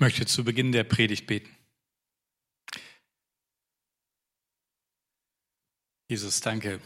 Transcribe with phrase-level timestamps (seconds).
[0.00, 1.54] Ich möchte zu Beginn der Predigt beten.
[6.08, 6.80] Jesus, danke.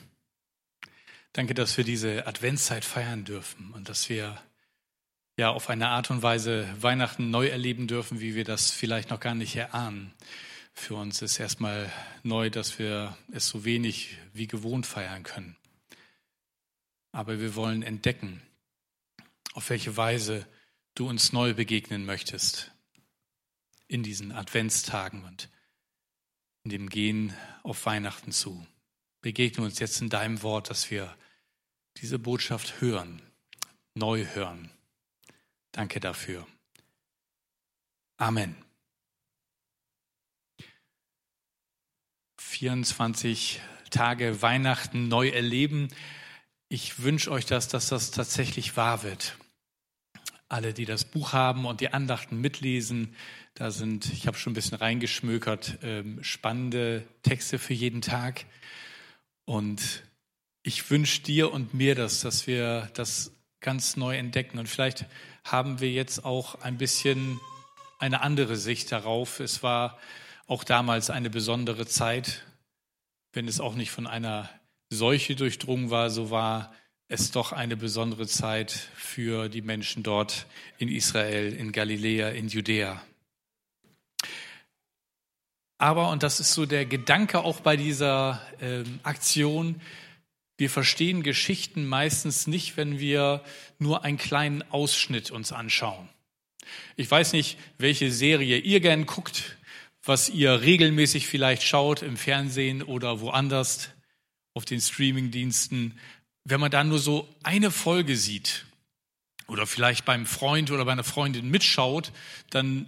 [1.32, 4.42] Danke, dass wir diese Adventszeit feiern dürfen und dass wir
[5.36, 9.20] ja auf eine Art und Weise Weihnachten neu erleben dürfen, wie wir das vielleicht noch
[9.20, 10.12] gar nicht erahnen.
[10.72, 11.92] Für uns ist erstmal
[12.24, 15.54] neu, dass wir es so wenig wie gewohnt feiern können.
[17.12, 18.42] Aber wir wollen entdecken,
[19.52, 20.48] auf welche Weise
[20.96, 22.73] du uns neu begegnen möchtest
[23.88, 25.48] in diesen Adventstagen und
[26.64, 28.66] in dem Gehen auf Weihnachten zu.
[29.20, 31.16] Begegne uns jetzt in deinem Wort, dass wir
[31.98, 33.22] diese Botschaft hören,
[33.94, 34.70] neu hören.
[35.72, 36.46] Danke dafür.
[38.16, 38.56] Amen.
[42.38, 43.60] 24
[43.90, 45.88] Tage Weihnachten neu erleben.
[46.68, 49.36] Ich wünsche euch das, dass das tatsächlich wahr wird.
[50.54, 53.16] Alle, die das Buch haben und die Andachten mitlesen,
[53.54, 58.46] da sind, ich habe schon ein bisschen reingeschmökert, ähm, spannende Texte für jeden Tag.
[59.46, 60.04] Und
[60.62, 64.60] ich wünsche dir und mir das, dass wir das ganz neu entdecken.
[64.60, 65.06] Und vielleicht
[65.42, 67.40] haben wir jetzt auch ein bisschen
[67.98, 69.40] eine andere Sicht darauf.
[69.40, 69.98] Es war
[70.46, 72.44] auch damals eine besondere Zeit,
[73.32, 74.48] wenn es auch nicht von einer
[74.88, 76.72] Seuche durchdrungen war, so war
[77.20, 80.46] es doch eine besondere Zeit für die Menschen dort
[80.78, 83.02] in Israel, in Galiläa, in Judäa.
[85.78, 89.80] Aber, und das ist so der Gedanke auch bei dieser äh, Aktion,
[90.56, 93.42] wir verstehen Geschichten meistens nicht, wenn wir
[93.78, 96.08] nur einen kleinen Ausschnitt uns anschauen.
[96.96, 99.56] Ich weiß nicht, welche Serie ihr gern guckt,
[100.04, 103.90] was ihr regelmäßig vielleicht schaut im Fernsehen oder woanders
[104.54, 105.98] auf den Streamingdiensten.
[106.44, 108.66] Wenn man da nur so eine Folge sieht
[109.46, 112.12] oder vielleicht beim Freund oder bei einer Freundin mitschaut,
[112.50, 112.86] dann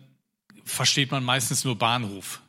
[0.64, 2.42] versteht man meistens nur Bahnhof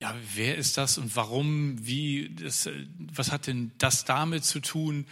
[0.00, 2.68] ja, wer ist das und warum, wie, das,
[3.12, 5.06] was hat denn das damit zu tun?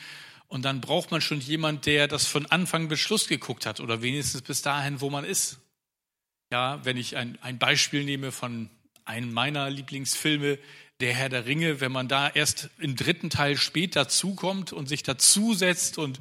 [0.48, 4.02] Und dann braucht man schon jemand, der das von Anfang bis Schluss geguckt hat oder
[4.02, 5.58] wenigstens bis dahin, wo man ist.
[6.52, 8.68] Ja, wenn ich ein, ein Beispiel nehme von
[9.06, 10.58] einem meiner Lieblingsfilme,
[11.00, 15.02] Der Herr der Ringe, wenn man da erst im dritten Teil spät dazukommt und sich
[15.02, 16.20] dazusetzt und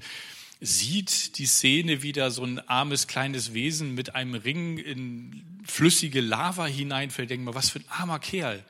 [0.59, 6.21] sieht die Szene, wie da so ein armes kleines Wesen mit einem Ring in flüssige
[6.21, 8.63] Lava hineinfällt, denkt man, was für ein armer Kerl.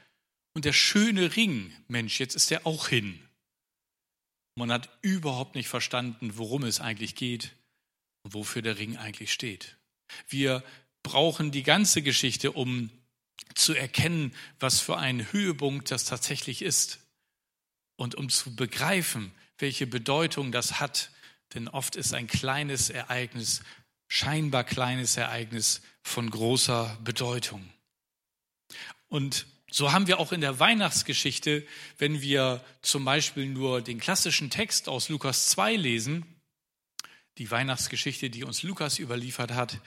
[0.53, 3.19] Und der schöne Ring, Mensch, jetzt ist der auch hin.
[4.55, 7.55] Man hat überhaupt nicht verstanden, worum es eigentlich geht
[8.23, 9.77] und wofür der Ring eigentlich steht.
[10.27, 10.63] Wir
[11.01, 12.89] brauchen die ganze Geschichte, um
[13.55, 16.99] zu erkennen, was für ein Höhepunkt das tatsächlich ist
[17.95, 21.11] und um zu begreifen, welche Bedeutung das hat
[21.53, 23.61] denn oft ist ein kleines Ereignis,
[24.07, 27.67] scheinbar kleines Ereignis von großer Bedeutung.
[29.07, 31.65] Und so haben wir auch in der Weihnachtsgeschichte,
[31.97, 36.25] wenn wir zum Beispiel nur den klassischen Text aus Lukas 2 lesen,
[37.37, 39.79] die Weihnachtsgeschichte, die uns Lukas überliefert hat,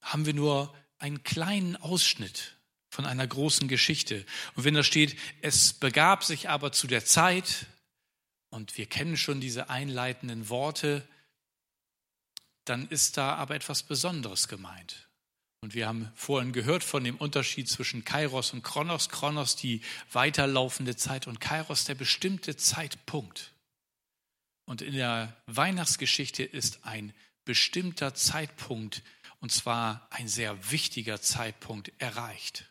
[0.00, 2.56] haben wir nur einen kleinen Ausschnitt
[2.90, 4.26] von einer großen Geschichte.
[4.54, 7.66] Und wenn da steht, es begab sich aber zu der Zeit,
[8.50, 11.06] und wir kennen schon diese einleitenden Worte,
[12.64, 15.08] dann ist da aber etwas Besonderes gemeint.
[15.62, 19.08] Und wir haben vorhin gehört von dem Unterschied zwischen Kairos und Kronos.
[19.08, 23.52] Kronos die weiterlaufende Zeit und Kairos der bestimmte Zeitpunkt.
[24.64, 27.12] Und in der Weihnachtsgeschichte ist ein
[27.44, 29.02] bestimmter Zeitpunkt,
[29.40, 32.69] und zwar ein sehr wichtiger Zeitpunkt, erreicht.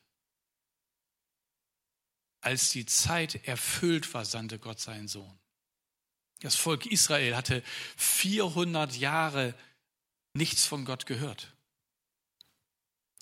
[2.41, 5.39] Als die Zeit erfüllt war, sandte Gott seinen Sohn.
[6.41, 7.63] Das Volk Israel hatte
[7.97, 9.53] 400 Jahre
[10.33, 11.53] nichts von Gott gehört.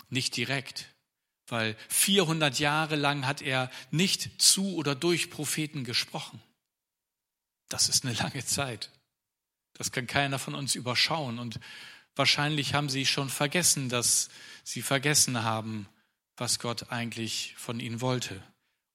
[0.10, 0.94] Nicht direkt,
[1.48, 6.42] weil 400 Jahre lang hat er nicht zu oder durch Propheten gesprochen.
[7.70, 8.92] Das ist eine lange Zeit.
[9.74, 11.40] Das kann keiner von uns überschauen.
[11.40, 11.60] Und
[12.16, 14.30] wahrscheinlich haben sie schon vergessen, dass
[14.64, 15.88] sie vergessen haben,
[16.36, 18.42] was Gott eigentlich von ihnen wollte.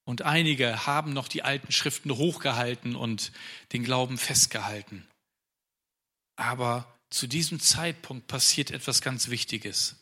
[0.05, 3.33] Und einige haben noch die alten Schriften hochgehalten und
[3.73, 5.07] den Glauben festgehalten.
[6.37, 9.97] Aber zu diesem Zeitpunkt passiert etwas ganz Wichtiges.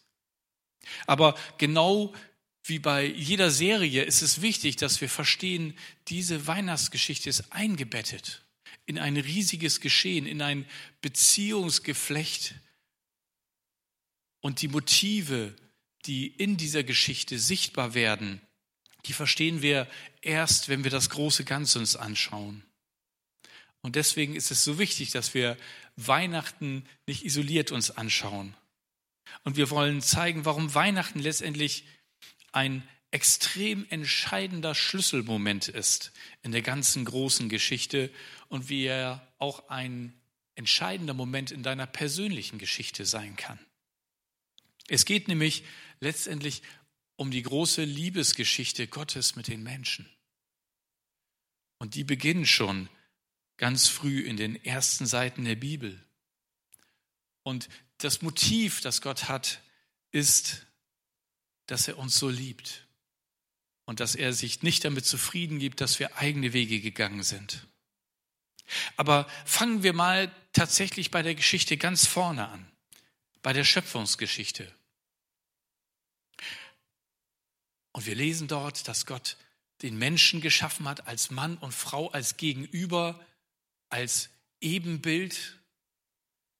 [1.06, 2.14] Aber genau
[2.62, 5.76] wie bei jeder Serie ist es wichtig, dass wir verstehen,
[6.08, 8.43] diese Weihnachtsgeschichte ist eingebettet
[8.87, 10.67] in ein riesiges Geschehen, in ein
[11.00, 12.55] Beziehungsgeflecht.
[14.41, 15.55] Und die Motive,
[16.06, 18.41] die in dieser Geschichte sichtbar werden,
[19.06, 19.87] die verstehen wir
[20.20, 22.64] erst, wenn wir das große Ganze uns anschauen.
[23.82, 25.56] Und deswegen ist es so wichtig, dass wir
[25.97, 28.55] Weihnachten nicht isoliert uns anschauen,
[29.44, 31.85] Und wir wollen zeigen, warum Weihnachten letztendlich
[32.52, 36.12] ein extrem entscheidender Schlüsselmoment ist
[36.43, 38.11] in der ganzen großen Geschichte
[38.49, 40.14] und wie er auch ein
[40.55, 43.58] entscheidender Moment in deiner persönlichen Geschichte sein kann.
[44.88, 45.64] Es geht nämlich
[46.00, 46.62] letztendlich
[47.20, 50.08] um die große Liebesgeschichte Gottes mit den Menschen.
[51.76, 52.88] Und die beginnt schon
[53.58, 56.02] ganz früh in den ersten Seiten der Bibel.
[57.43, 57.69] Und
[57.99, 59.61] das Motiv, das Gott hat,
[60.12, 60.64] ist,
[61.67, 62.87] dass er uns so liebt
[63.84, 67.66] und dass er sich nicht damit zufrieden gibt, dass wir eigene Wege gegangen sind.
[68.96, 72.73] Aber fangen wir mal tatsächlich bei der Geschichte ganz vorne an,
[73.43, 74.73] bei der Schöpfungsgeschichte.
[77.92, 79.37] Und wir lesen dort, dass Gott
[79.82, 83.25] den Menschen geschaffen hat als Mann und Frau, als Gegenüber,
[83.88, 85.58] als Ebenbild,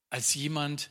[0.09, 0.91] als jemand,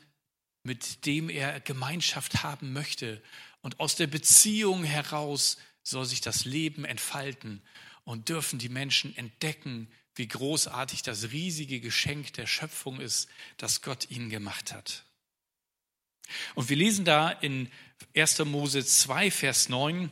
[0.63, 3.21] mit dem er Gemeinschaft haben möchte.
[3.61, 7.61] Und aus der Beziehung heraus soll sich das Leben entfalten
[8.03, 14.09] und dürfen die Menschen entdecken, wie großartig das riesige Geschenk der Schöpfung ist, das Gott
[14.11, 15.05] ihnen gemacht hat.
[16.55, 17.71] Und wir lesen da in
[18.15, 18.39] 1.
[18.45, 20.11] Mose 2, Vers 9,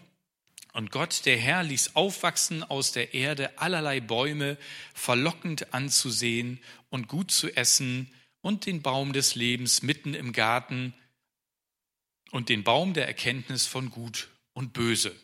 [0.78, 4.60] und Gott, der Herr, ließ aufwachsen aus der Erde allerlei Bäume,
[4.94, 6.60] verlockend anzusehen
[6.90, 10.94] und gut zu essen, und den Baum des Lebens mitten im Garten
[12.32, 15.16] und den Baum der Erkenntnis von Gut und Böse.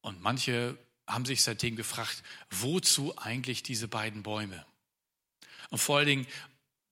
[0.00, 4.64] Und manche haben sich seitdem gefragt, wozu eigentlich diese beiden Bäume?
[5.68, 6.26] Und vor allen Dingen,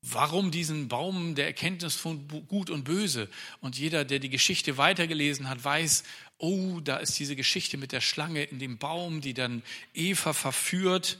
[0.02, 3.28] warum diesen Baum der Erkenntnis von Gut und Böse?
[3.60, 6.04] Und jeder, der die Geschichte weitergelesen hat, weiß,
[6.38, 9.62] oh, da ist diese Geschichte mit der Schlange in dem Baum, die dann
[9.94, 11.18] Eva verführt,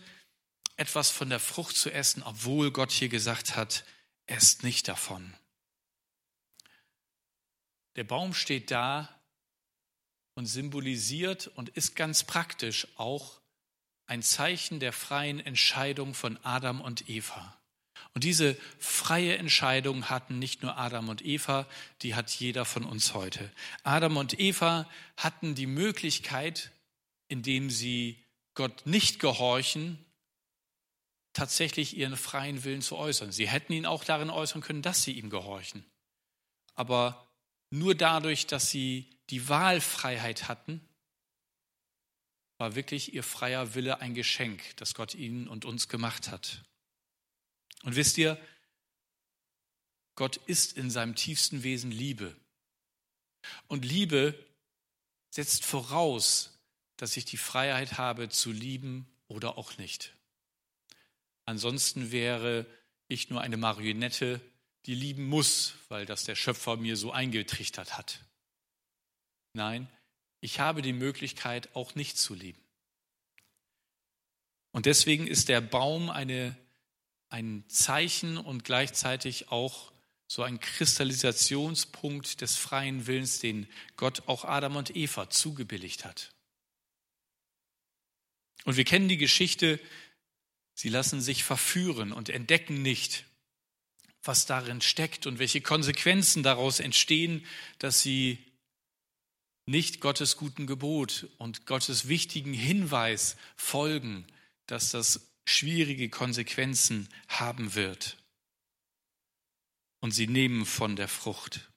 [0.77, 3.85] etwas von der Frucht zu essen, obwohl Gott hier gesagt hat,
[4.27, 5.35] esst nicht davon.
[7.97, 9.15] Der Baum steht da
[10.35, 13.41] und symbolisiert und ist ganz praktisch auch
[14.07, 17.60] ein Zeichen der freien Entscheidung von Adam und Eva.
[18.15, 21.67] Und diese freie Entscheidung hatten nicht nur Adam und Eva,
[22.03, 23.51] die hat jeder von uns heute.
[23.85, 26.73] Adam und Eva hatten die Möglichkeit,
[27.29, 28.19] indem sie
[28.55, 30.05] Gott nicht gehorchen,
[31.33, 33.31] tatsächlich ihren freien Willen zu äußern.
[33.31, 35.85] Sie hätten ihn auch darin äußern können, dass sie ihm gehorchen.
[36.75, 37.29] Aber
[37.71, 40.81] nur dadurch, dass sie die Wahlfreiheit hatten,
[42.59, 46.65] war wirklich ihr freier Wille ein Geschenk, das Gott ihnen und uns gemacht hat.
[47.83, 48.41] Und wisst ihr,
[50.15, 52.37] Gott ist in seinem tiefsten Wesen Liebe.
[53.69, 54.35] Und Liebe
[55.31, 56.59] setzt voraus,
[56.97, 60.15] dass ich die Freiheit habe zu lieben oder auch nicht.
[61.47, 62.67] Ansonsten wäre
[63.09, 64.41] ich nur eine Marionette,
[64.87, 68.21] die lieben muss, weil das der Schöpfer mir so eingetrichtert hat.
[69.53, 69.89] Nein,
[70.41, 72.61] ich habe die Möglichkeit, auch nicht zu lieben.
[74.73, 76.57] Und deswegen ist der Baum eine,
[77.31, 79.93] ein Zeichen und gleichzeitig auch
[80.27, 86.33] so ein Kristallisationspunkt des freien Willens, den Gott auch Adam und Eva zugebilligt hat.
[88.65, 89.81] Und wir kennen die Geschichte,
[90.75, 93.25] sie lassen sich verführen und entdecken nicht,
[94.23, 97.47] was darin steckt und welche Konsequenzen daraus entstehen,
[97.79, 98.39] dass sie
[99.67, 104.27] nicht Gottes guten Gebot und Gottes wichtigen Hinweis folgen,
[104.67, 108.17] dass das schwierige Konsequenzen haben wird.
[110.01, 111.71] Und sie nehmen von der Frucht.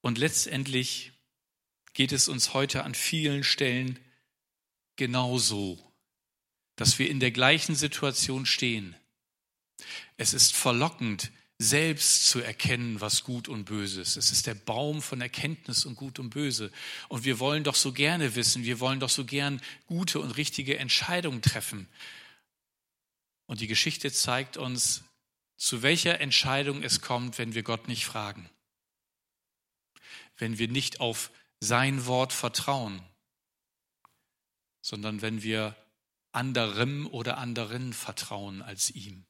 [0.00, 1.12] Und letztendlich
[1.94, 3.98] geht es uns heute an vielen Stellen
[4.96, 5.92] genauso,
[6.76, 8.96] dass wir in der gleichen Situation stehen.
[10.16, 14.16] Es ist verlockend, selbst zu erkennen, was gut und böse ist.
[14.16, 16.72] Es ist der Baum von Erkenntnis und gut und böse.
[17.08, 20.78] Und wir wollen doch so gerne wissen, wir wollen doch so gern gute und richtige
[20.78, 21.88] Entscheidungen treffen.
[23.46, 25.04] Und die Geschichte zeigt uns,
[25.56, 28.50] zu welcher Entscheidung es kommt, wenn wir Gott nicht fragen.
[30.36, 33.00] Wenn wir nicht auf sein Wort vertrauen,
[34.80, 35.76] sondern wenn wir
[36.32, 39.24] anderem oder anderen vertrauen als ihm.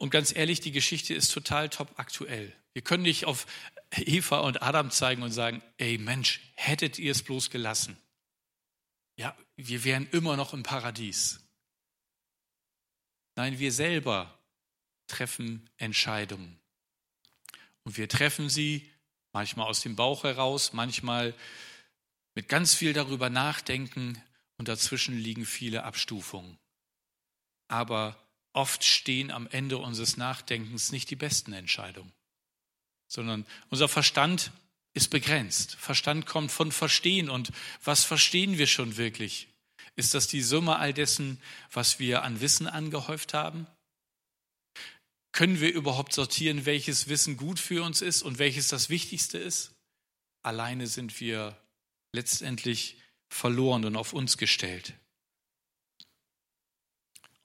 [0.00, 2.56] Und ganz ehrlich, die Geschichte ist total top aktuell.
[2.72, 3.46] Wir können nicht auf
[3.90, 7.98] Eva und Adam zeigen und sagen, ey Mensch, hättet ihr es bloß gelassen.
[9.16, 11.40] Ja, wir wären immer noch im Paradies.
[13.36, 14.38] Nein, wir selber
[15.06, 16.58] treffen Entscheidungen.
[17.84, 18.90] Und wir treffen sie
[19.32, 21.34] manchmal aus dem Bauch heraus, manchmal
[22.34, 24.22] mit ganz viel darüber nachdenken
[24.56, 26.58] und dazwischen liegen viele Abstufungen.
[27.68, 32.12] Aber oft stehen am Ende unseres Nachdenkens nicht die besten Entscheidungen,
[33.08, 34.52] sondern unser Verstand
[34.92, 35.76] ist begrenzt.
[35.76, 37.30] Verstand kommt von Verstehen.
[37.30, 37.52] Und
[37.84, 39.48] was verstehen wir schon wirklich?
[39.96, 41.40] Ist das die Summe all dessen,
[41.72, 43.66] was wir an Wissen angehäuft haben?
[45.32, 49.72] Können wir überhaupt sortieren, welches Wissen gut für uns ist und welches das Wichtigste ist?
[50.42, 51.56] Alleine sind wir
[52.12, 52.96] letztendlich
[53.28, 54.94] verloren und auf uns gestellt.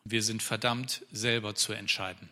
[0.08, 2.30] Wir sind verdammt, selber zu entscheiden.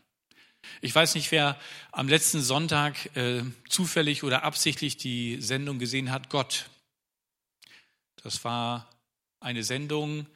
[0.81, 1.59] Ich weiß nicht, wer
[1.91, 6.69] am letzten Sonntag äh, zufällig oder absichtlich die Sendung gesehen hat, Gott.
[8.21, 8.89] Das war
[9.39, 10.27] eine Sendung,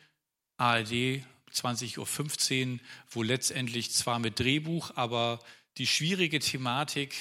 [0.58, 2.80] ARD 20.15 Uhr,
[3.10, 5.40] wo letztendlich zwar mit Drehbuch, aber
[5.78, 7.14] die schwierige Thematik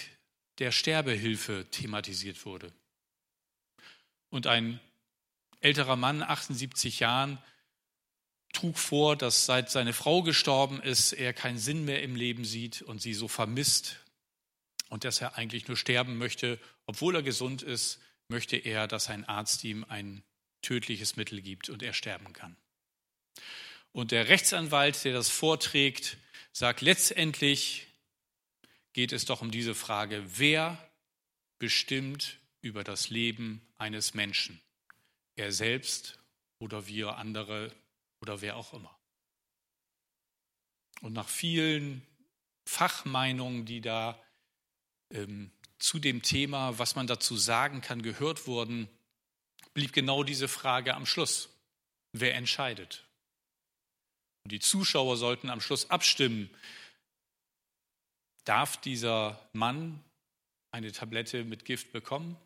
[0.59, 2.73] der Sterbehilfe thematisiert wurde.
[4.31, 4.81] Und ein
[5.61, 7.39] älterer Mann, 78 Jahren,
[8.57, 12.83] trug vor, dass seit seine Frau gestorben ist, er keinen Sinn mehr im Leben sieht
[12.83, 13.97] und sie so vermisst
[14.89, 16.59] und dass er eigentlich nur sterben möchte.
[16.87, 20.23] Obwohl er gesund ist, möchte er, dass ein Arzt ihm ein
[20.63, 22.57] tödliches Mittel gibt und er sterben kann.
[23.93, 26.17] Und der Rechtsanwalt, der das vorträgt,
[26.53, 27.87] sagt letztendlich
[28.93, 30.79] geht es doch um diese Frage, wer
[31.59, 34.61] bestimmt über das Leben eines Menschen?
[35.37, 36.19] Er selbst
[36.59, 37.71] oder wir andere
[38.21, 38.97] oder wer auch immer.
[41.03, 42.07] Und nach vielen
[42.67, 44.21] Fachmeinungen, die da
[45.11, 48.89] ähm, zu dem Thema, was man dazu sagen kann, gehört wurden,
[49.75, 51.51] blieb genau diese Frage am Schluss.
[52.13, 53.07] Wer entscheidet?
[54.45, 56.51] Und die Zuschauer sollten am Schluss abstimmen.
[58.45, 60.03] Darf dieser Mann
[60.71, 62.37] eine Tablette mit Gift bekommen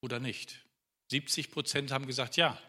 [0.00, 0.64] oder nicht?
[1.10, 2.60] 70 Prozent haben gesagt ja.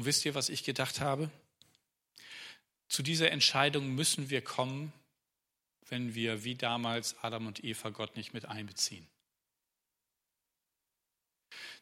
[0.00, 1.30] Und wisst ihr, was ich gedacht habe?
[2.88, 4.94] Zu dieser Entscheidung müssen wir kommen,
[5.90, 9.06] wenn wir wie damals Adam und Eva Gott nicht mit einbeziehen.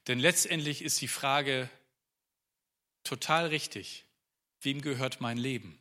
[0.09, 1.71] Denn letztendlich ist die Frage
[3.05, 4.05] total richtig,
[4.63, 5.81] wem gehört mein Leben?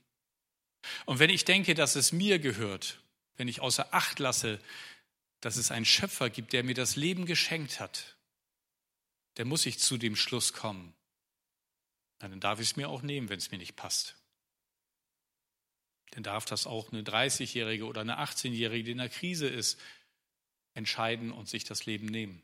[1.08, 3.02] Und wenn ich denke, dass es mir gehört,
[3.38, 4.60] wenn ich außer Acht lasse,
[5.42, 8.16] dass es einen Schöpfer gibt, der mir das Leben geschenkt hat,
[9.34, 10.94] dann muss ich zu dem Schluss kommen,
[12.20, 14.16] dann darf ich es mir auch nehmen, wenn es mir nicht passt.
[16.12, 19.80] Dann darf das auch eine 30-Jährige oder eine 18-Jährige, die in einer Krise ist,
[20.74, 22.42] entscheiden und sich das Leben nehmen.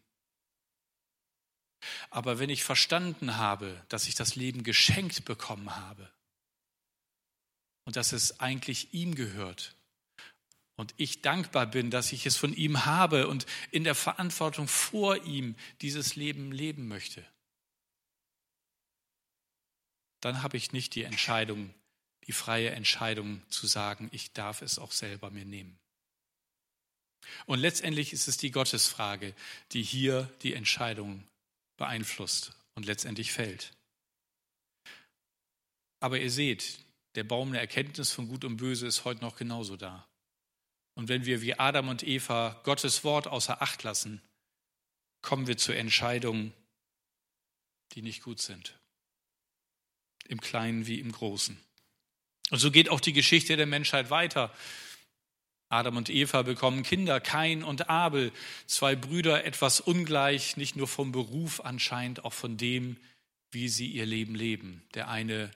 [2.09, 6.11] Aber wenn ich verstanden habe, dass ich das Leben geschenkt bekommen habe
[7.85, 9.75] und dass es eigentlich ihm gehört
[10.75, 15.23] und ich dankbar bin, dass ich es von ihm habe und in der Verantwortung vor
[15.23, 17.25] ihm dieses Leben leben möchte,
[20.23, 21.73] dann habe ich nicht die Entscheidung,
[22.27, 25.77] die freie Entscheidung zu sagen, ich darf es auch selber mir nehmen.
[27.45, 29.35] Und letztendlich ist es die Gottesfrage,
[29.73, 31.27] die hier die Entscheidung
[31.75, 33.73] beeinflusst und letztendlich fällt.
[35.99, 36.79] Aber ihr seht,
[37.15, 40.07] der Baum der Erkenntnis von Gut und Böse ist heute noch genauso da.
[40.95, 44.21] Und wenn wir wie Adam und Eva Gottes Wort außer Acht lassen,
[45.21, 46.53] kommen wir zu Entscheidungen,
[47.93, 48.79] die nicht gut sind
[50.27, 51.57] im Kleinen wie im Großen.
[52.49, 54.53] Und so geht auch die Geschichte der Menschheit weiter.
[55.69, 58.31] Adam und Eva bekommen Kinder, Kain und Abel,
[58.67, 62.97] zwei Brüder etwas ungleich, nicht nur vom Beruf anscheinend, auch von dem,
[63.51, 64.83] wie sie ihr Leben leben.
[64.93, 65.49] Der eine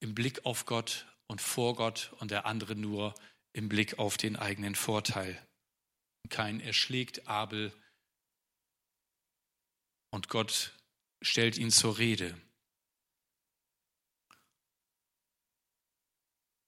[0.00, 3.14] im Blick auf Gott und vor Gott und der andere nur
[3.52, 5.40] im Blick auf den eigenen Vorteil.
[6.28, 7.72] Kain erschlägt Abel
[10.10, 10.72] und Gott
[11.20, 12.36] stellt ihn zur Rede.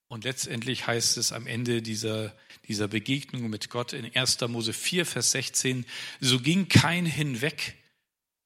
[0.09, 2.37] Und letztendlich heißt es am Ende dieser,
[2.69, 4.41] dieser Begegnung mit Gott in 1.
[4.49, 5.87] Mose 4, Vers 16,
[6.21, 7.77] so ging kein hinweg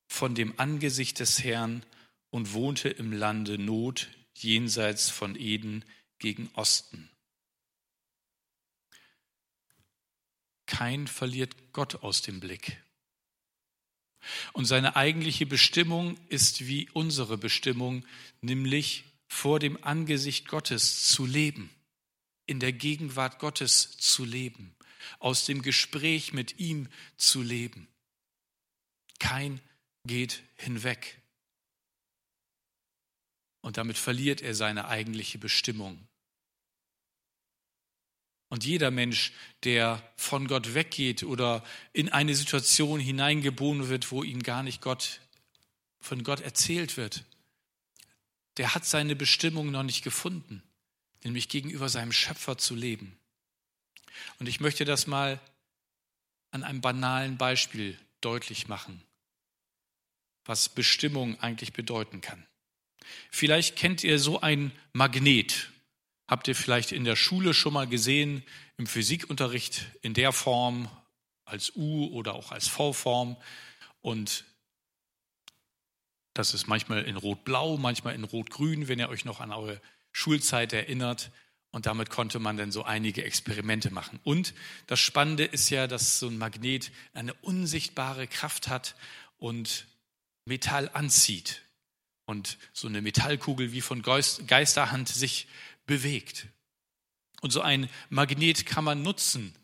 [0.06, 1.84] von dem Angesicht des Herrn
[2.30, 5.84] und wohnte im Lande Not jenseits von Eden
[6.18, 7.10] gegen Osten.
[10.66, 12.82] Kein verliert Gott aus dem Blick.
[14.52, 18.04] Und seine eigentliche Bestimmung ist wie unsere Bestimmung,
[18.40, 21.70] nämlich vor dem Angesicht Gottes zu leben,
[22.46, 24.74] in der Gegenwart Gottes zu leben,
[25.20, 27.88] aus dem Gespräch mit ihm zu leben.
[29.18, 29.60] Kein
[30.04, 31.20] geht hinweg.
[33.60, 36.08] Und damit verliert er seine eigentliche Bestimmung.
[38.48, 39.32] Und jeder Mensch,
[39.64, 45.20] der von Gott weggeht oder in eine Situation hineingeboren wird, wo ihm gar nicht Gott,
[46.00, 47.24] von Gott erzählt wird,
[48.58, 50.62] der hat seine Bestimmung noch nicht gefunden,
[51.24, 53.16] nämlich gegenüber seinem Schöpfer zu leben.
[54.38, 55.40] Und ich möchte das mal
[56.50, 59.02] an einem banalen Beispiel deutlich machen,
[60.44, 62.46] was Bestimmung eigentlich bedeuten kann.
[63.30, 65.70] Vielleicht kennt ihr so ein Magnet.
[66.26, 68.42] Habt ihr vielleicht in der Schule schon mal gesehen,
[68.76, 70.90] im Physikunterricht in der Form
[71.44, 73.36] als U oder auch als V-Form.
[74.02, 74.44] Und
[76.38, 79.80] das ist manchmal in Rot-Blau, manchmal in Rot-Grün, wenn ihr euch noch an eure
[80.12, 81.32] Schulzeit erinnert.
[81.72, 84.20] Und damit konnte man dann so einige Experimente machen.
[84.22, 84.54] Und
[84.86, 88.94] das Spannende ist ja, dass so ein Magnet eine unsichtbare Kraft hat
[89.38, 89.88] und
[90.44, 91.62] Metall anzieht.
[92.24, 95.48] Und so eine Metallkugel wie von Geisterhand sich
[95.86, 96.46] bewegt.
[97.40, 99.56] Und so ein Magnet kann man nutzen,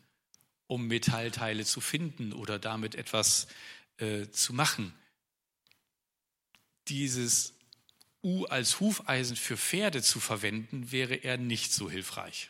[0.67, 3.47] um Metallteile zu finden oder damit etwas
[3.95, 4.93] äh, zu machen.
[6.87, 7.53] Dieses
[8.23, 12.49] U als Hufeisen für Pferde zu verwenden, wäre er nicht so hilfreich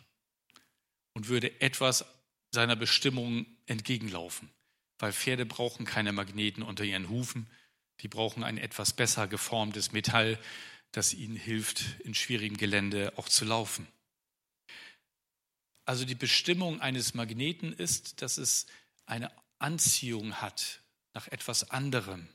[1.13, 2.05] und würde etwas
[2.51, 4.49] seiner Bestimmung entgegenlaufen,
[4.99, 7.47] weil Pferde brauchen keine Magneten unter ihren Hufen,
[8.01, 10.39] die brauchen ein etwas besser geformtes Metall,
[10.91, 13.87] das ihnen hilft, in schwierigem Gelände auch zu laufen.
[15.85, 18.65] Also die Bestimmung eines Magneten ist, dass es
[19.05, 20.81] eine Anziehung hat
[21.13, 22.27] nach etwas anderem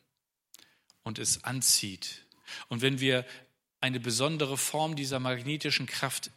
[1.02, 2.26] und es anzieht.
[2.68, 3.26] Und wenn wir
[3.80, 6.30] eine besondere Form dieser magnetischen Kraft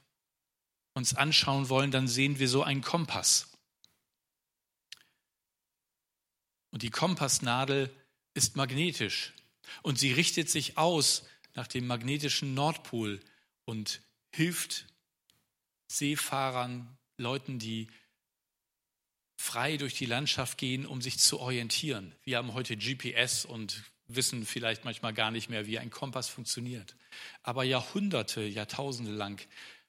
[0.94, 3.52] uns anschauen wollen, dann sehen wir so einen Kompass.
[6.72, 7.96] Und die Kompassnadel
[8.34, 9.34] ist magnetisch
[9.82, 13.20] und sie richtet sich aus nach dem magnetischen Nordpol
[13.66, 14.02] und
[14.32, 14.88] hilft
[15.88, 17.88] Seefahrern, Leuten, die
[19.38, 22.16] frei durch die Landschaft gehen, um sich zu orientieren.
[22.24, 23.84] Wir haben heute GPS und
[24.16, 26.96] wissen vielleicht manchmal gar nicht mehr, wie ein Kompass funktioniert.
[27.42, 29.46] Aber Jahrhunderte, Jahrtausende lang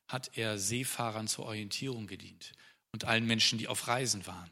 [0.09, 2.53] hat er Seefahrern zur Orientierung gedient
[2.93, 4.51] und allen Menschen, die auf Reisen waren.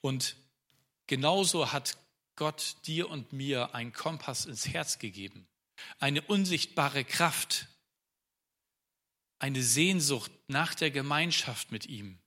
[0.00, 0.36] Und
[1.06, 1.98] genauso hat
[2.36, 5.48] Gott dir und mir einen Kompass ins Herz gegeben,
[5.98, 7.66] eine unsichtbare Kraft,
[9.38, 12.18] eine Sehnsucht nach der Gemeinschaft mit ihm.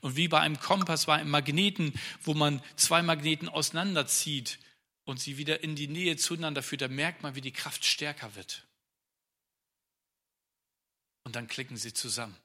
[0.00, 1.92] Und wie bei einem Kompass, bei einem Magneten,
[2.22, 4.58] wo man zwei Magneten auseinanderzieht
[5.04, 8.34] und sie wieder in die Nähe zueinander führt, da merkt man, wie die Kraft stärker
[8.34, 8.66] wird.
[11.24, 12.36] Und dann klicken sie zusammen.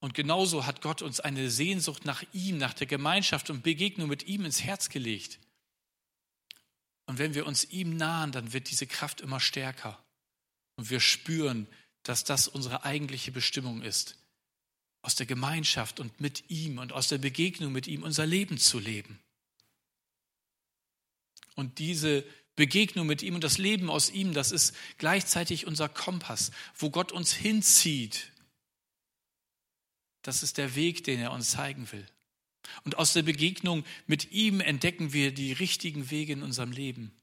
[0.00, 4.24] Und genauso hat Gott uns eine Sehnsucht nach ihm, nach der Gemeinschaft und Begegnung mit
[4.24, 5.38] ihm ins Herz gelegt.
[7.06, 10.02] Und wenn wir uns ihm nahen, dann wird diese Kraft immer stärker.
[10.76, 11.66] Und wir spüren,
[12.02, 14.18] dass das unsere eigentliche Bestimmung ist
[15.04, 18.78] aus der Gemeinschaft und mit ihm und aus der Begegnung mit ihm unser Leben zu
[18.78, 19.20] leben.
[21.56, 22.24] Und diese
[22.56, 27.12] Begegnung mit ihm und das Leben aus ihm, das ist gleichzeitig unser Kompass, wo Gott
[27.12, 28.32] uns hinzieht.
[30.22, 32.06] Das ist der Weg, den er uns zeigen will.
[32.84, 37.14] Und aus der Begegnung mit ihm entdecken wir die richtigen Wege in unserem Leben.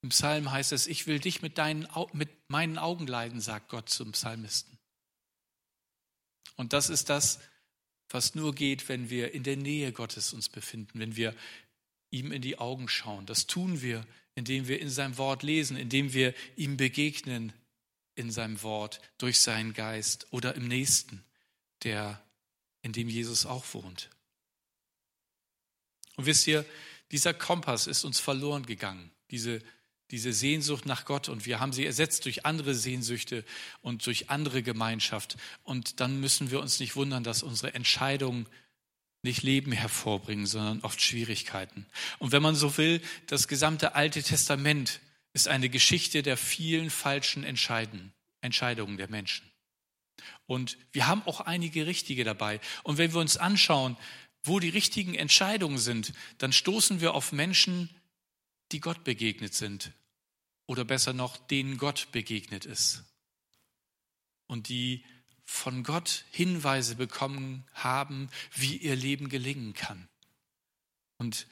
[0.00, 3.90] Im Psalm heißt es, ich will dich mit, deinen, mit meinen Augen leiden, sagt Gott
[3.90, 4.78] zum Psalmisten.
[6.56, 7.40] Und das ist das,
[8.08, 11.34] was nur geht, wenn wir in der Nähe Gottes uns befinden, wenn wir
[12.10, 13.26] ihm in die Augen schauen.
[13.26, 17.52] Das tun wir, indem wir in seinem Wort lesen, indem wir ihm begegnen
[18.14, 21.24] in seinem Wort, durch seinen Geist oder im Nächsten,
[21.82, 22.22] der,
[22.82, 24.10] in dem Jesus auch wohnt.
[26.16, 26.64] Und wisst ihr,
[27.10, 29.60] dieser Kompass ist uns verloren gegangen, diese
[30.14, 33.44] diese Sehnsucht nach Gott und wir haben sie ersetzt durch andere Sehnsüchte
[33.82, 35.36] und durch andere Gemeinschaft.
[35.64, 38.46] Und dann müssen wir uns nicht wundern, dass unsere Entscheidungen
[39.22, 41.86] nicht Leben hervorbringen, sondern oft Schwierigkeiten.
[42.20, 45.00] Und wenn man so will, das gesamte Alte Testament
[45.32, 49.50] ist eine Geschichte der vielen falschen Entscheidungen der Menschen.
[50.46, 52.60] Und wir haben auch einige richtige dabei.
[52.84, 53.96] Und wenn wir uns anschauen,
[54.44, 57.90] wo die richtigen Entscheidungen sind, dann stoßen wir auf Menschen,
[58.70, 59.92] die Gott begegnet sind
[60.66, 63.04] oder besser noch, denen Gott begegnet ist
[64.46, 65.04] und die
[65.44, 70.08] von Gott Hinweise bekommen haben, wie ihr Leben gelingen kann.
[71.18, 71.46] Und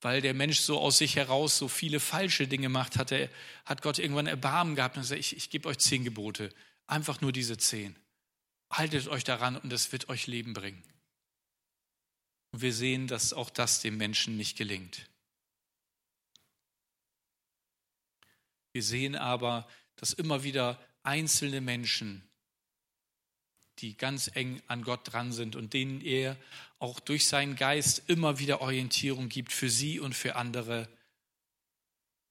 [0.00, 3.30] weil der Mensch so aus sich heraus so viele falsche Dinge gemacht hatte,
[3.64, 6.54] hat Gott irgendwann Erbarmen gehabt und gesagt, ich, ich gebe euch zehn Gebote,
[6.86, 7.96] einfach nur diese zehn.
[8.70, 10.82] Haltet euch daran und es wird euch Leben bringen.
[12.52, 15.08] Und wir sehen, dass auch das dem Menschen nicht gelingt.
[18.78, 22.22] Wir sehen aber, dass immer wieder einzelne Menschen
[23.80, 26.36] die ganz eng an Gott dran sind und denen er
[26.78, 30.88] auch durch seinen Geist immer wieder Orientierung gibt für sie und für andere.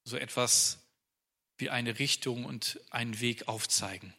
[0.04, 0.78] So etwas
[1.58, 4.14] wie eine Richtung und einen Weg aufzeigen.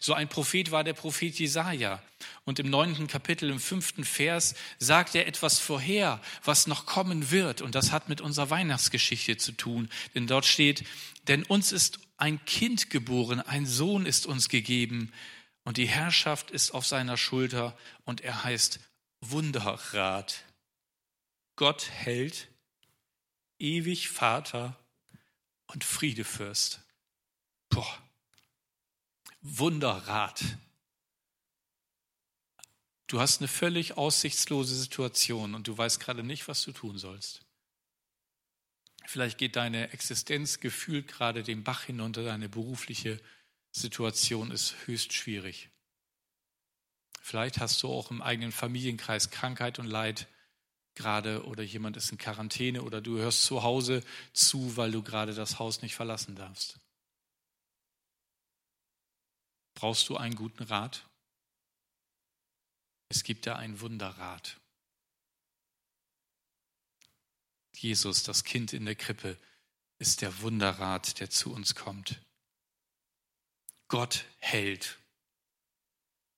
[0.00, 2.02] So ein Prophet war der Prophet Jesaja.
[2.44, 7.62] Und im neunten Kapitel, im fünften Vers, sagt er etwas vorher, was noch kommen wird.
[7.62, 9.88] Und das hat mit unserer Weihnachtsgeschichte zu tun.
[10.14, 10.84] Denn dort steht,
[11.28, 15.12] denn uns ist ein Kind geboren, ein Sohn ist uns gegeben.
[15.64, 17.76] Und die Herrschaft ist auf seiner Schulter.
[18.04, 18.80] Und er heißt
[19.20, 20.44] Wunderrat.
[21.56, 22.48] Gott hält,
[23.58, 24.76] ewig Vater
[25.66, 26.80] und Friedefürst.
[27.68, 28.07] Boah.
[29.40, 30.44] Wunderrat.
[33.06, 37.46] Du hast eine völlig aussichtslose Situation und du weißt gerade nicht, was du tun sollst.
[39.06, 43.18] Vielleicht geht deine Existenz gefühlt gerade den Bach hinunter, deine berufliche
[43.70, 45.70] Situation ist höchst schwierig.
[47.22, 50.28] Vielleicht hast du auch im eigenen Familienkreis Krankheit und Leid
[50.94, 55.32] gerade oder jemand ist in Quarantäne oder du hörst zu Hause zu, weil du gerade
[55.32, 56.78] das Haus nicht verlassen darfst.
[59.78, 61.08] Brauchst du einen guten Rat?
[63.08, 64.58] Es gibt da einen Wunderrat.
[67.76, 69.38] Jesus, das Kind in der Krippe,
[70.00, 72.20] ist der Wunderrat, der zu uns kommt.
[73.86, 74.98] Gott hält,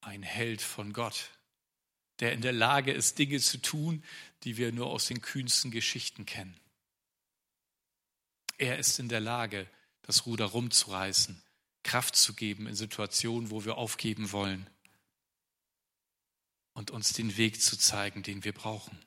[0.03, 1.31] ein Held von Gott,
[2.19, 4.05] der in der Lage ist, Dinge zu tun,
[4.43, 6.61] die wir nur aus den kühnsten Geschichten kennen.
[8.59, 9.67] Er ist in der Lage,
[10.03, 11.43] das Ruder rumzureißen,
[11.83, 14.69] Kraft zu geben in Situationen, wo wir aufgeben wollen
[16.75, 18.99] und uns den Weg zu zeigen, den wir brauchen.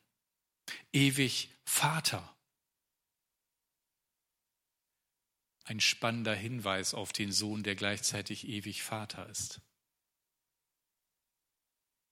[0.92, 2.36] Ewig Vater.
[5.66, 9.60] Ein spannender Hinweis auf den Sohn, der gleichzeitig ewig Vater ist.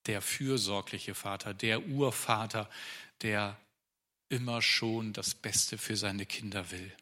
[0.07, 2.69] Der fürsorgliche Vater, der Urvater,
[3.21, 3.59] der
[4.29, 6.95] immer schon das Beste für seine Kinder will.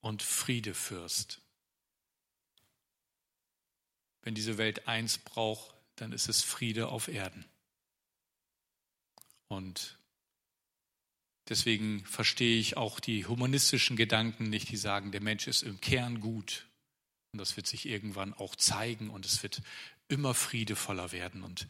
[0.00, 1.41] Und Friedefürst.
[4.22, 7.44] Wenn diese Welt eins braucht, dann ist es Friede auf Erden.
[9.48, 9.98] Und
[11.48, 16.20] deswegen verstehe ich auch die humanistischen Gedanken nicht, die sagen, der Mensch ist im Kern
[16.20, 16.66] gut.
[17.32, 19.62] Und das wird sich irgendwann auch zeigen und es wird
[20.08, 21.42] immer friedevoller werden.
[21.42, 21.66] Und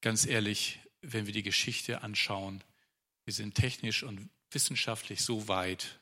[0.00, 2.62] ganz ehrlich, wenn wir die Geschichte anschauen,
[3.24, 5.98] wir sind technisch und wissenschaftlich so weit,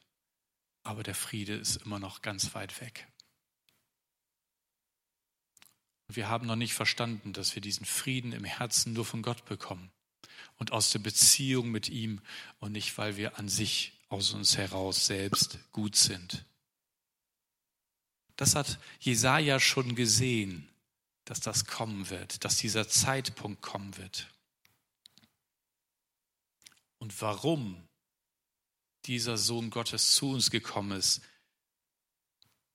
[0.83, 3.09] aber der Friede ist immer noch ganz weit weg.
[6.09, 9.91] Wir haben noch nicht verstanden, dass wir diesen Frieden im Herzen nur von Gott bekommen
[10.57, 12.21] und aus der Beziehung mit ihm
[12.61, 16.45] und nicht, weil wir an sich aus uns heraus selbst gut sind.
[18.37, 20.69] Das hat Jesaja schon gesehen,
[21.25, 24.29] dass das kommen wird, dass dieser Zeitpunkt kommen wird.
[26.99, 27.89] Und warum
[29.07, 31.23] dieser Sohn Gottes zu uns gekommen ist,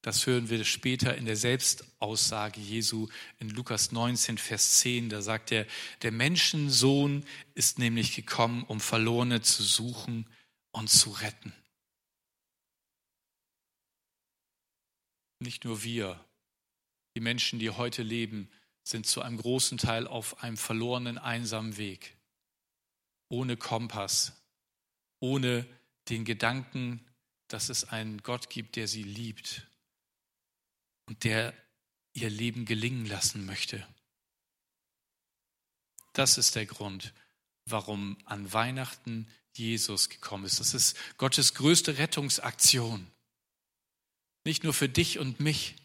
[0.02, 3.08] das hören wir später in der Selbstaussage Jesu
[3.40, 5.10] in Lukas 19, Vers 10.
[5.10, 5.68] Da sagt er,
[6.02, 10.26] der Menschensohn ist nämlich gekommen, um Verlorene zu suchen
[10.72, 11.54] und zu retten.
[15.40, 16.24] Nicht nur wir,
[17.16, 18.50] die Menschen, die heute leben,
[18.84, 22.18] sind zu einem großen Teil auf einem verlorenen, einsamen Weg.
[23.30, 24.34] Ohne Kompass,
[25.20, 25.68] ohne
[26.10, 27.06] den Gedanken,
[27.48, 29.68] dass es einen Gott gibt, der sie liebt
[31.12, 31.54] und der
[32.14, 33.86] ihr Leben gelingen lassen möchte.
[36.14, 37.14] Das ist der Grund,
[37.66, 40.62] warum an Weihnachten Jesus gekommen ist.
[40.62, 43.12] Das ist Gottes größte Rettungsaktion.
[44.46, 45.76] Nicht nur für dich und mich,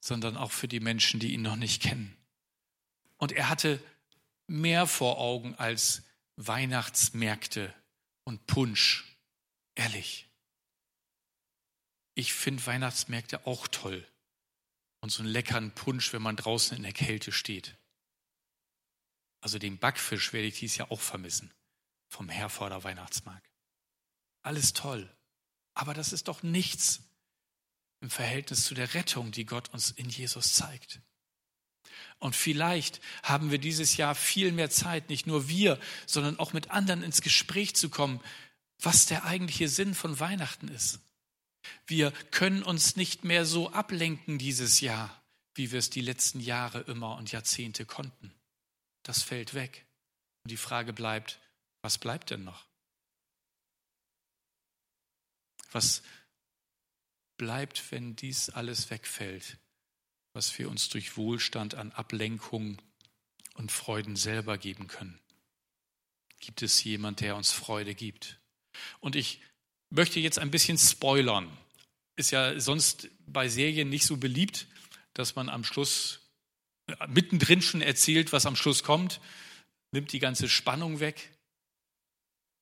[0.00, 2.16] sondern auch für die Menschen, die ihn noch nicht kennen.
[3.18, 3.80] Und er hatte
[4.48, 6.02] mehr vor Augen als
[6.34, 7.72] Weihnachtsmärkte
[8.24, 9.16] und Punsch.
[9.76, 10.26] Ehrlich.
[12.16, 14.04] Ich finde Weihnachtsmärkte auch toll
[15.06, 17.76] und so einen leckeren Punsch, wenn man draußen in der Kälte steht.
[19.40, 21.54] Also den Backfisch werde ich dies Jahr auch vermissen
[22.08, 23.48] vom Herforder Weihnachtsmarkt.
[24.42, 25.08] Alles toll,
[25.74, 27.04] aber das ist doch nichts
[28.00, 31.00] im Verhältnis zu der Rettung, die Gott uns in Jesus zeigt.
[32.18, 36.72] Und vielleicht haben wir dieses Jahr viel mehr Zeit, nicht nur wir, sondern auch mit
[36.72, 38.20] anderen ins Gespräch zu kommen,
[38.80, 40.98] was der eigentliche Sinn von Weihnachten ist.
[41.86, 45.22] Wir können uns nicht mehr so ablenken dieses Jahr,
[45.54, 48.34] wie wir es die letzten Jahre immer und Jahrzehnte konnten.
[49.02, 49.86] Das fällt weg.
[50.44, 51.38] Und die Frage bleibt,
[51.82, 52.66] was bleibt denn noch?
[55.72, 56.02] Was
[57.36, 59.58] bleibt, wenn dies alles wegfällt?
[60.36, 62.76] was wir uns durch Wohlstand an Ablenkung
[63.54, 65.18] und Freuden selber geben können.
[66.40, 68.38] Gibt es jemand, der uns Freude gibt?
[69.00, 69.40] Und ich
[69.90, 71.56] möchte jetzt ein bisschen spoilern.
[72.16, 74.66] Ist ja sonst bei Serien nicht so beliebt,
[75.14, 76.20] dass man am Schluss
[76.86, 79.20] äh, mittendrin schon erzählt, was am Schluss kommt,
[79.92, 81.32] nimmt die ganze Spannung weg.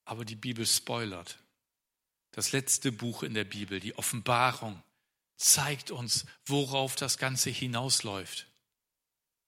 [0.04, 1.38] Aber die Bibel spoilert.
[2.32, 4.82] Das letzte Buch in der Bibel, die Offenbarung,
[5.36, 8.48] zeigt uns, worauf das Ganze hinausläuft.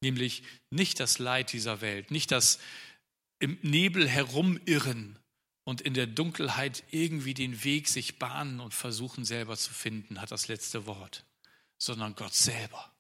[0.01, 2.59] Nämlich nicht das Leid dieser Welt, nicht das
[3.39, 5.19] im Nebel herumirren
[5.67, 10.31] und in der Dunkelheit irgendwie den Weg sich bahnen und versuchen selber zu finden, hat
[10.31, 11.25] das letzte Wort,
[11.77, 12.95] sondern Gott selber.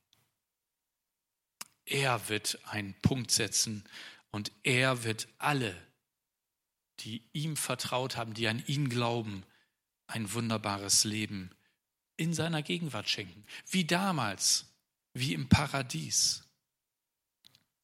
[1.85, 3.85] Er wird einen Punkt setzen
[4.33, 5.81] und er wird alle,
[6.99, 9.45] die ihm vertraut haben, die an ihn glauben,
[10.09, 11.53] ein wunderbares Leben
[12.17, 13.47] in seiner Gegenwart schenken.
[13.71, 14.67] Wie damals,
[15.13, 16.46] wie im Paradies.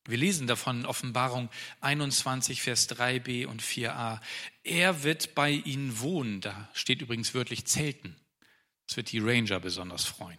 [0.05, 1.49] Wir lesen davon in Offenbarung
[1.81, 4.21] 21, Vers 3b und 4a.
[4.65, 6.41] Er wird bei ihnen wohnen.
[6.41, 8.17] Da steht übrigens wörtlich Zelten.
[8.87, 10.38] Das wird die Ranger besonders freuen.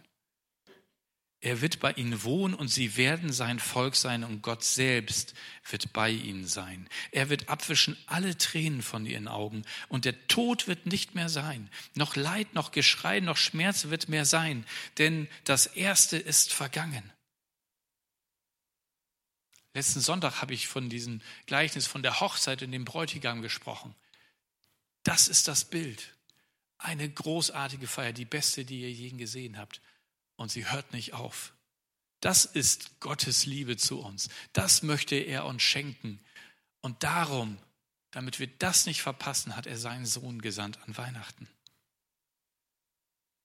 [1.40, 5.34] Er wird bei ihnen wohnen und sie werden sein Volk sein und Gott selbst
[5.68, 6.88] wird bei ihnen sein.
[7.10, 11.68] Er wird abwischen alle Tränen von ihren Augen und der Tod wird nicht mehr sein.
[11.94, 14.64] Noch Leid, noch Geschrei, noch Schmerz wird mehr sein,
[14.96, 17.12] denn das Erste ist vergangen.
[19.74, 23.94] Letzten Sonntag habe ich von diesem Gleichnis von der Hochzeit in dem Bräutigam gesprochen.
[25.02, 26.14] Das ist das Bild.
[26.78, 29.80] Eine großartige Feier, die beste, die ihr je gesehen habt
[30.36, 31.52] und sie hört nicht auf.
[32.20, 34.28] Das ist Gottes Liebe zu uns.
[34.52, 36.20] Das möchte er uns schenken.
[36.80, 37.58] Und darum,
[38.12, 41.48] damit wir das nicht verpassen, hat er seinen Sohn gesandt an Weihnachten.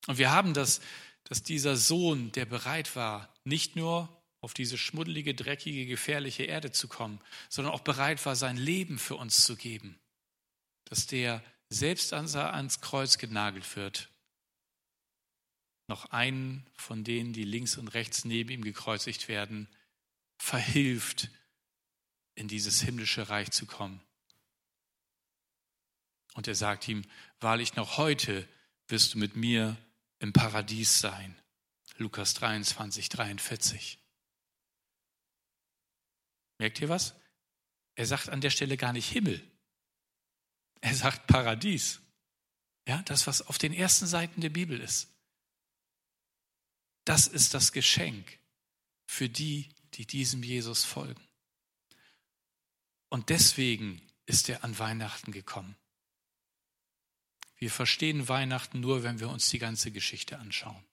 [0.08, 0.80] Und wir haben das,
[1.24, 4.10] dass dieser Sohn, der bereit war, nicht nur
[4.42, 9.16] auf diese schmuddelige, dreckige, gefährliche Erde zu kommen, sondern auch bereit war, sein Leben für
[9.16, 10.00] uns zu geben,
[10.86, 14.10] dass der selbst ans Kreuz genagelt wird
[15.90, 19.68] noch einen von denen, die links und rechts neben ihm gekreuzigt werden,
[20.38, 21.30] verhilft,
[22.36, 24.00] in dieses himmlische Reich zu kommen.
[26.36, 27.04] Und er sagt ihm,
[27.42, 28.48] wahrlich noch heute
[28.88, 29.76] wirst du mit mir
[30.20, 31.36] im Paradies sein.
[31.98, 34.00] Lukas 23, 43.
[36.60, 37.16] Merkt ihr was?
[37.96, 39.42] Er sagt an der Stelle gar nicht Himmel.
[40.82, 42.02] Er sagt Paradies.
[42.88, 45.10] Ja, das, was auf den ersten Seiten der Bibel ist.
[47.06, 48.40] Das ist das Geschenk
[49.06, 51.28] für die, die diesem Jesus folgen.
[53.10, 55.76] Und deswegen ist er an Weihnachten gekommen.
[57.58, 60.84] Wir verstehen Weihnachten nur, wenn wir uns die ganze Geschichte anschauen.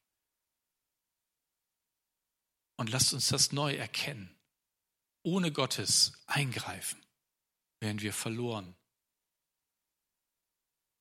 [2.77, 4.36] Und lasst uns das neu erkennen.
[5.27, 7.05] Ohne Gottes Eingreifen
[7.81, 8.77] wären wir verloren.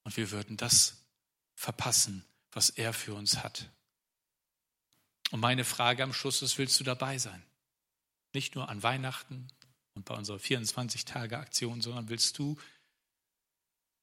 [0.01, 1.05] Und wir würden das
[1.53, 3.69] verpassen, was er für uns hat.
[5.29, 7.45] Und meine Frage am Schluss ist, willst du dabei sein?
[8.33, 9.47] Nicht nur an Weihnachten
[9.93, 12.59] und bei unserer 24-Tage-Aktion, sondern willst du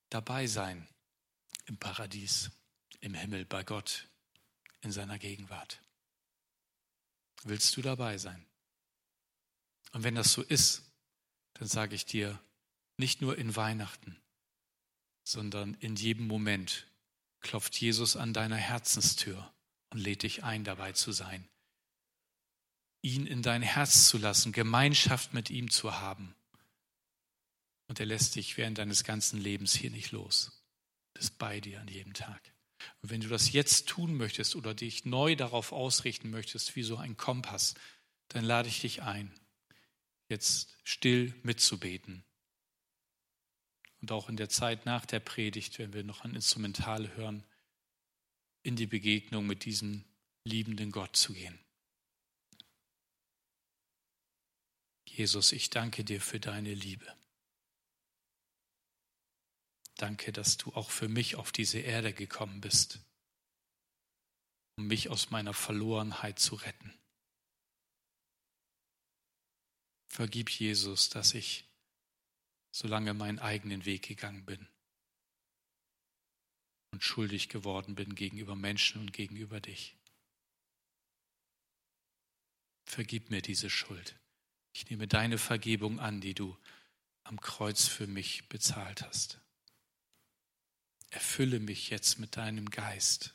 [0.09, 0.87] dabei sein
[1.67, 2.53] im Paradies,
[3.01, 4.07] im Himmel, bei Gott,
[4.83, 5.83] in seiner Gegenwart?
[7.43, 8.47] Willst du dabei sein?
[9.90, 10.83] Und wenn das so ist,
[11.55, 12.40] dann sage ich dir,
[12.97, 14.16] nicht nur in Weihnachten,
[15.25, 16.87] sondern in jedem Moment
[17.40, 19.53] klopft Jesus an deiner Herzenstür
[19.90, 21.49] und lädt dich ein, dabei zu sein.
[23.03, 26.35] Ihn in dein Herz zu lassen, Gemeinschaft mit ihm zu haben.
[27.88, 30.62] Und er lässt dich während deines ganzen Lebens hier nicht los.
[31.14, 32.40] Ist bei dir an jedem Tag.
[33.03, 36.97] Und wenn du das jetzt tun möchtest oder dich neu darauf ausrichten möchtest, wie so
[36.97, 37.75] ein Kompass,
[38.29, 39.33] dann lade ich dich ein,
[40.33, 42.25] jetzt still mitzubeten.
[44.01, 47.45] Und auch in der Zeit nach der Predigt, wenn wir noch ein Instrumental hören,
[48.64, 50.05] in die Begegnung mit diesem
[50.45, 51.59] liebenden Gott zu gehen.
[55.07, 57.07] Jesus, ich danke dir für deine Liebe.
[59.97, 62.99] Danke, dass du auch für mich auf diese Erde gekommen bist,
[64.79, 67.02] um mich aus meiner Verlorenheit zu retten.
[70.12, 71.64] Vergib Jesus, dass ich
[72.70, 74.68] so lange meinen eigenen Weg gegangen bin
[76.90, 79.96] und schuldig geworden bin gegenüber Menschen und gegenüber dich.
[82.85, 84.18] Vergib mir diese Schuld.
[84.75, 86.59] Ich nehme deine Vergebung an, die du
[87.25, 89.40] am Kreuz für mich bezahlt hast.
[91.09, 93.35] Erfülle mich jetzt mit deinem Geist.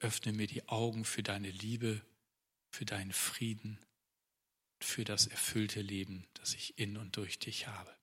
[0.00, 2.04] öffne mir die Augen für deine Liebe,
[2.70, 3.78] für deinen Frieden,
[4.84, 7.94] für das erfüllte Leben, das ich in und durch dich habe.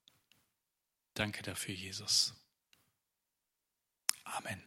[1.14, 2.34] Danke dafür, Jesus.
[4.24, 4.64] Amen.